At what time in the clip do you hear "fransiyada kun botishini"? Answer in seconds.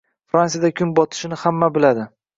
0.35-1.41